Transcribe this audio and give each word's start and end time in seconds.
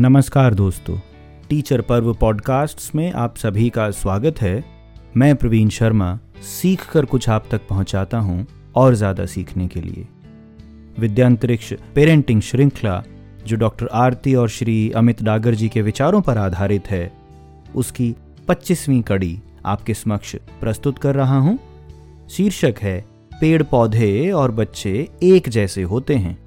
नमस्कार 0.00 0.54
दोस्तों। 0.54 0.98
टीचर 1.50 1.80
पर्व 1.80 2.14
पॉडकास्ट्स 2.14 2.94
में 2.94 3.12
आप 3.12 3.36
सभी 3.36 3.70
का 3.70 3.90
स्वागत 3.90 4.40
है। 4.42 4.64
मैं 5.16 5.36
प्रवीण 5.36 5.68
शर्मा 5.68 6.18
सीख 6.42 6.90
कर 6.90 7.04
कुछ 7.04 7.28
आप 7.28 7.44
तक 7.50 7.60
पहुंचाता 7.68 8.18
हूँ 8.18 8.46
और 8.74 8.94
ज़्यादा 8.94 9.26
सीखने 9.26 9.68
के 9.68 9.80
लिए। 9.80 10.06
विद्यांतरिक्ष, 10.98 11.72
पेरेंटिंग 11.94 12.40
श्रृंखला, 12.40 13.02
जो 13.46 13.56
डॉक्टर 13.56 13.86
आरती 13.86 14.34
और 14.34 14.48
श्री 14.48 14.90
अमित 14.90 15.22
डागर 15.22 15.54
जी 15.54 15.68
के 15.68 15.82
विचारों 15.82 16.20
पर 16.20 16.38
आधारित 16.38 16.86
है, 16.86 17.12
उसकी 17.74 18.14
25वीं 18.48 19.02
कड़ी 19.02 19.38
आपके 19.66 19.94
समक्ष 19.94 20.36
प्रस्तुत 20.60 20.98
कर 20.98 21.14
रहा 21.14 21.38
हूँ। 21.38 21.58
शीर्षक 22.30 22.74
है 22.82 23.04
पेड़ 23.40 23.62
पौधे 23.62 24.30
और 24.30 24.50
बच्चे 24.50 25.08
एक 25.22 25.48
जैसे 25.48 25.82
होते 25.82 26.14
हैं। 26.14 26.43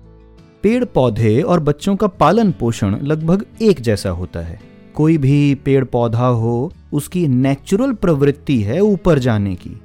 पेड़ 0.68 0.86
पौधे 0.86 1.42
और 1.42 1.60
बच्चों 1.60 1.96
का 1.96 2.08
पालन 2.08 2.52
पोषण 2.52 2.98
लगभग 3.02 3.46
एक 3.62 3.82
जैसा 3.82 4.10
होता 4.10 4.40
है। 4.40 4.60
कोई 4.96 5.18
भी 5.18 5.56
पेड़ 5.56 5.86
पौधा 5.86 6.28
हो, 6.28 6.74
उसकी 6.94 7.28
नेचुरल 7.28 7.94
प्रवृत्ति 7.94 8.62
है 8.62 8.80
ऊपर 8.80 9.20
जाने 9.20 9.56
की। 9.56 9.82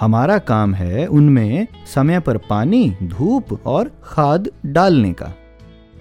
हमारा 0.00 0.38
काम 0.38 0.74
है 0.74 1.06
उनमें 1.06 1.68
समय 1.94 2.20
पर 2.20 2.36
पानी, 2.36 2.90
धूप 3.02 3.66
और 3.66 3.90
खाद 4.02 4.48
डालने 4.66 5.12
का। 5.12 5.32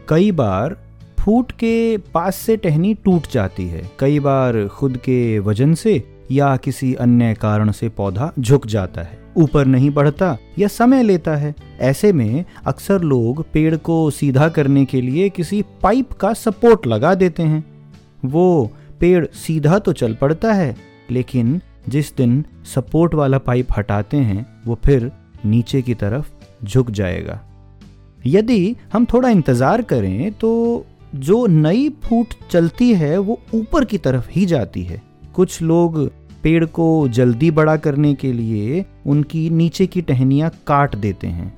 कई 0.09 0.31
बार 0.31 0.77
फूट 1.19 1.51
के 1.51 1.97
पास 1.97 2.35
से 2.35 2.57
टहनी 2.57 2.93
टूट 2.93 3.21
जाती 3.31 3.67
है। 3.67 3.91
कई 3.99 4.19
बार 4.19 4.67
खुद 4.67 4.97
के 4.97 5.39
वज़न 5.39 5.73
से 5.73 6.14
या 6.31 6.55
किसी 6.57 6.93
अन्य 6.95 7.33
कारण 7.33 7.71
से 7.71 7.89
पौधा 7.89 8.31
झुक 8.39 8.65
जाता 8.67 9.01
है, 9.01 9.17
ऊपर 9.37 9.65
नहीं 9.65 9.89
बढ़ता 9.91 10.37
या 10.59 10.67
समय 10.69 11.03
लेता 11.03 11.35
है। 11.35 11.53
ऐसे 11.81 12.11
में 12.13 12.45
अक्सर 12.65 13.01
लोग 13.03 13.43
पेड़ 13.53 13.75
को 13.77 14.09
सीधा 14.11 14.49
करने 14.49 14.85
के 14.85 15.01
लिए 15.01 15.29
किसी 15.29 15.61
पाइप 15.83 16.11
का 16.11 16.33
सपोर्ट 16.35 16.87
लगा 16.87 17.13
देते 17.15 17.43
हैं। 17.43 17.63
वो 18.25 18.71
पेड़ 18.99 19.25
सीधा 19.35 19.79
तो 19.79 19.93
चल 19.93 20.13
पड़ता 20.13 20.53
है, 20.53 20.75
लेकिन 21.11 21.59
जिस 21.89 22.15
दिन 22.17 22.43
सपोर्ट 22.65 23.13
वाला 23.13 23.37
पाइप 23.39 23.67
हटाते 23.77 24.17
हैं, 24.17 24.45
वो 24.65 24.79
फिर 24.85 25.11
नीचे 25.45 25.81
की 25.81 25.93
तरफ़ 25.93 26.65
झुक 26.65 26.91
जाएगा। 26.91 27.39
यदि 28.25 28.75
हम 28.93 29.05
थोड़ा 29.05 29.29
इंतज़ार 29.29 29.81
करें 29.83 30.31
तो 30.33 30.85
जो 31.15 31.45
नई 31.47 31.89
फूट 32.03 32.33
चलती 32.51 32.93
है, 32.93 33.17
वो 33.17 33.39
ऊपर 33.53 33.85
की 33.85 33.97
तरफ़ 33.97 34.29
ही 34.31 34.45
जाती 34.45 34.83
है। 34.83 35.01
कुछ 35.35 35.61
लोग 35.61 35.97
पेड़ 36.43 36.65
को 36.65 37.07
जल्दी 37.07 37.49
बड़ा 37.51 37.75
करने 37.77 38.13
के 38.13 38.31
लिए 38.33 38.83
उनकी 39.05 39.49
नीचे 39.49 39.87
की 39.87 40.01
टहनियाँ 40.01 40.51
काट 40.67 40.95
देते 40.95 41.27
हैं। 41.27 41.53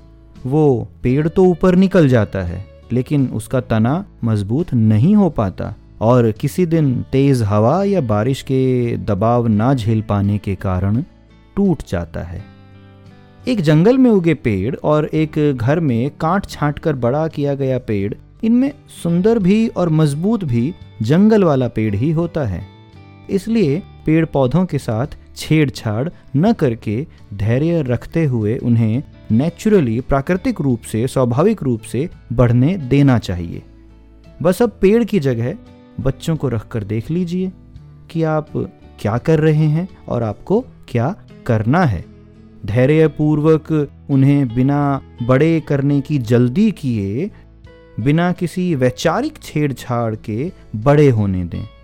वो 0.45 0.87
पेड़ 1.03 1.27
तो 1.27 1.43
ऊपर 1.45 1.75
निकल 1.75 2.07
जाता 2.09 2.41
है, 2.41 2.65
लेकिन 2.91 3.27
उसका 3.27 3.61
तना 3.61 4.03
मज़बूत 4.23 4.73
नहीं 4.73 5.15
हो 5.15 5.29
पाता 5.29 5.73
और 6.01 6.31
किसी 6.31 6.65
दिन 6.65 6.93
तेज 7.11 7.41
हवा 7.41 7.83
या 7.83 8.01
बारिश 8.03 8.41
के 8.41 8.97
दबाव 8.97 9.47
ना 9.47 9.73
झेल 9.73 10.01
पाने 10.01 10.37
के 10.37 10.55
कारण 10.55 11.01
टूट 11.55 11.83
जाता 11.89 12.21
है। 12.21 12.43
एक 13.47 13.61
जंगल 13.61 13.97
में 13.97 14.09
उगे 14.11 14.33
पेड़ 14.33 14.75
और 14.75 15.05
एक 15.05 15.37
घर 15.55 15.79
में 15.79 16.09
काट 16.11 16.45
छांट 16.45 16.79
कर 16.79 16.95
बड़ा 16.95 17.27
किया 17.27 17.53
गया 17.55 17.77
पेड़, 17.79 18.13
इनमें 18.43 18.71
सुंदर 19.03 19.39
भी 19.39 19.67
और 19.67 19.89
मज़बूत 19.89 20.43
भी 20.43 20.73
जंगल 21.01 21.43
वाला 21.43 21.67
पेड़ 21.67 21.95
ही 21.95 22.11
होता 22.11 22.45
है। 22.45 22.76
इसलिए 23.29 23.81
पेड़ 24.05 24.25
पौधों 24.25 24.65
के 24.65 24.77
साथ 24.77 25.07
छेड़छाड़ 25.35 26.09
न 26.35 26.53
करके 26.53 27.05
धैर्य 27.33 27.81
रखते 27.81 28.25
हुए 28.25 28.57
उन्हें 28.57 29.03
नेचुरली 29.31 29.99
प्राकृतिक 29.99 30.61
रूप 30.61 30.81
से, 30.81 31.07
स्वाभाविक 31.07 31.63
रूप 31.63 31.81
से 31.81 32.09
बढ़ने 32.33 32.77
देना 32.77 33.17
चाहिए। 33.19 33.63
बस 34.41 34.61
अब 34.61 34.77
पेड़ 34.81 35.03
की 35.03 35.19
जगह 35.19 35.57
बच्चों 35.99 36.35
को 36.35 36.49
रखकर 36.49 36.83
देख 36.83 37.11
लीजिए 37.11 37.51
कि 38.11 38.23
आप 38.23 38.47
क्या 38.99 39.17
कर 39.17 39.39
रहे 39.39 39.65
हैं 39.67 39.87
और 40.07 40.23
आपको 40.23 40.61
क्या 40.87 41.15
करना 41.45 41.83
है। 41.83 42.05
धैर्यपूर्वक 42.65 43.71
उन्हें 44.09 44.55
बिना 44.55 45.01
बड़े 45.23 45.59
करने 45.59 46.01
की 46.01 46.17
जल्दी 46.17 46.71
किए, 46.71 47.31
बिना 47.99 48.31
किसी 48.31 48.75
वैचारिक 48.75 49.37
छेड़छाड़ 49.37 50.15
के 50.15 50.51
बड़े 50.75 51.09
होने 51.09 51.45
दें। 51.45 51.76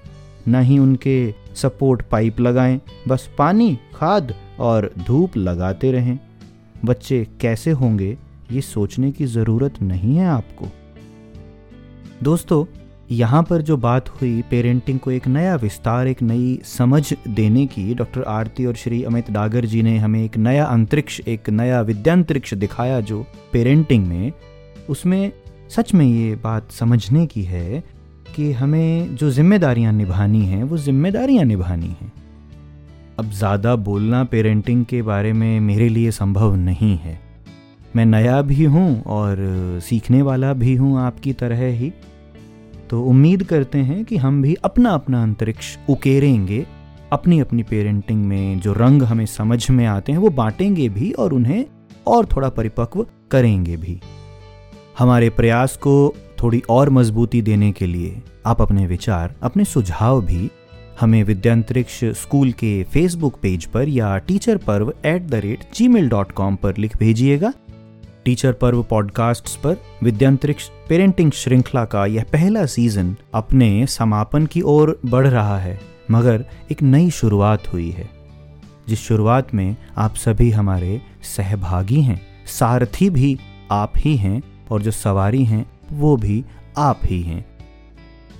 न 0.48 0.62
ही 0.62 0.80
उनके 0.80 1.34
सपोर्ट 1.56 2.02
पाइप 2.02 2.40
लगाएँ, 2.40 2.82
बस 3.08 3.30
पानी, 3.38 3.80
खाद 3.96 4.34
और 4.60 4.94
धूप 5.08 5.38
लगाते 5.38 5.92
रहें। 5.92 6.20
बच्चे 6.86 7.28
कैसे 7.42 7.72
होंगे, 7.72 8.18
ये 8.52 8.62
सोचने 8.62 9.12
की 9.12 9.26
ज़रूरत 9.26 9.82
नहीं 9.82 10.16
है 10.16 10.26
आपको। 10.26 10.66
दोस्तों, 12.24 12.66
यहाँ 13.12 13.44
पर 13.44 13.62
जो 13.62 13.78
बात 13.78 14.10
हुई 14.10 14.42
पेरेंटिंग 14.42 15.00
को 15.00 15.12
एक 15.12 15.28
नया 15.28 15.56
विस्तार, 15.56 16.08
एक 16.08 16.22
नई 16.22 16.60
समझ 16.64 17.14
देने 17.28 17.66
की, 17.66 17.94
डॉक्टर 17.94 18.24
आरती 18.24 18.66
और 18.66 18.74
श्री 18.74 19.04
अमित 19.04 19.32
डागर 19.32 19.66
जी 19.66 19.82
ने 19.82 19.98
हमें 19.98 20.26
एक 20.26 20.38
नया 20.38 20.66
अंतरिक्ष, 20.66 21.20
एक 21.20 21.50
नया 21.50 21.82
विद्यांतरिक्ष 21.82 22.54
दिखाया 22.54 23.00
जो 23.00 23.26
पेरेंटिंग 23.54 24.08
में, 24.08 24.32
उसमें 24.90 25.32
सच 25.70 25.94
में 25.94 26.06
ये 26.06 26.36
बात 26.36 26.72
समझने 26.72 27.28
की 27.28 27.44
है 27.44 27.84
कि 28.36 28.52
हमें 28.52 29.16
जो 29.16 29.30
जिम्मेदारियाँ 29.32 29.94
निभानी 29.94 30.46
हैं, 30.46 30.64
वो 30.64 30.78
जिम्मेदारियाँ 30.78 31.44
निभानी 31.46 31.88
हैं। 31.88 32.12
अब 33.20 33.32
ज़्यादा 33.32 33.76
बोलना 33.76 34.24
पेरेंटिंग 34.24 34.86
के 34.86 35.02
बारे 35.02 35.34
में 35.34 35.60
मेरे 35.60 35.90
लिए 35.90 36.12
संभव 36.12 36.56
नहीं 36.56 36.98
है। 36.98 37.20
मैं 37.96 38.06
नया 38.06 38.42
भी 38.42 38.64
हूँ 38.66 39.04
और 39.04 39.38
सीखने 39.84 40.22
वाला 40.22 40.54
भी 40.54 40.76
हूँ 40.76 41.00
आपकी 41.00 41.34
तरह 41.34 41.66
ही। 41.72 41.92
तो 42.90 43.02
उम्मीद 43.04 43.44
करते 43.44 43.78
हैं 43.78 44.04
कि 44.06 44.18
हम 44.18 44.42
भी 44.42 44.54
अपना 44.64 44.90
अपना 44.90 45.22
अंतरिक्ष 45.24 45.78
उकेरेंगे 45.90 46.66
अपनी 47.12 47.40
अपनी 47.40 47.64
पेरेंटिंग 47.64 48.26
में 48.26 48.60
जो 48.60 48.74
रंग 48.74 49.04
हमें 49.04 49.26
समझ 49.26 49.70
में 49.70 49.86
आते 49.86 50.12
हैं, 50.12 50.20
वो 50.20 50.30
बांटेंगे 50.30 50.90
भी 50.90 51.12
और 51.12 51.34
उन्हें 51.34 51.66
और 52.08 52.26
थोड़ा 52.26 52.50
परिपक्व 52.50 53.06
करेंगे 53.32 53.78
भी। 53.78 54.00
हमारे 55.00 55.30
प्रयास 55.30 55.78
को 55.78 55.94
थोड़ी 56.44 56.62
और 56.70 56.90
मजबूती 56.90 57.42
देने 57.42 57.72
के 57.72 57.86
लिए 57.86 58.22
आप 58.46 58.62
अपने 58.62 58.86
विचार, 58.88 59.36
अपने 59.44 59.66
सुझाव 59.66 60.22
भी 60.22 60.50
हमें 61.00 61.24
विद्यांतरिक्ष 61.24 62.04
स्कूल 62.04 62.52
के 62.52 62.84
फेसबुक 62.84 63.40
पेज 63.42 63.66
पर 63.66 63.88
या 63.88 64.18
teacher 64.18 64.58
Parv 64.58 64.94
at 65.06 65.22
the 65.22 65.36
rate 65.36 65.64
gmail 65.88 66.10
dot 66.10 66.32
com 66.32 66.56
पर 66.56 66.78
लिख 66.78 66.98
भेजिएगा। 66.98 67.54
टीचर 68.26 68.54
पर्व 68.54 68.84
पॉडकास्ट 68.84 69.56
पर 69.60 69.78
विद्यांतरिक्ष 70.04 70.70
पेरेंटिंग 70.90 71.32
श्रृंखला 71.32 71.86
का 71.86 72.06
यह 72.06 72.24
पहला 72.24 72.66
सीज़न 72.66 73.16
अपने 73.34 73.86
समापन 73.88 74.46
की 74.46 74.62
ओर 74.62 75.00
बढ़ 75.06 75.28
रहा 75.28 75.60
है, 75.60 75.80
मगर 76.12 76.46
एक 76.72 76.82
नई 76.82 77.10
शुरुआत 77.10 77.74
हुई 77.74 77.90
है। 77.90 78.10
जिस 78.88 79.00
शुरुआत 79.00 79.54
में 79.54 79.76
आप 79.98 80.16
सभी 80.16 80.52
हमारे 80.52 81.02
सहभागी 81.38 82.02
हैं, 82.02 82.22
सारथी 82.46 83.10
भी 83.10 83.38
आप 83.72 83.94
ही 83.98 84.16
हैं 84.18 84.42
और 84.72 84.82
जो 84.82 84.92
सवारी 84.92 85.44
हैं 85.46 85.66
वो 85.94 86.18
भी 86.18 86.46
आप 86.78 87.00
ही 87.06 87.22
हैं। 87.22 87.46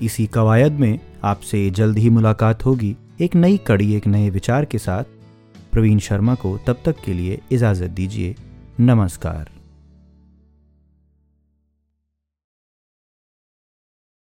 इसी 0.02 0.28
कवायद 0.28 0.74
में 0.74 1.00
आपसे 1.24 1.70
जल्द 1.70 1.98
ही 1.98 2.10
मुलाकात 2.10 2.66
होगी। 2.66 2.96
एक 3.22 3.36
नई 3.36 3.58
कड़ी, 3.58 3.96
एक 3.96 4.08
नए 4.08 4.30
विचार 4.30 4.66
के 4.66 4.78
साथ 4.78 5.04
प्रवीण 5.72 6.00
शर्मा 6.00 6.36
को 6.36 6.58
तब 6.68 6.82
तक 6.86 6.96
के 7.06 7.14
लिए 7.14 7.42
इजाज़त 7.52 7.90
दीजिए। 7.90 8.36
नमस्कार। 8.80 9.53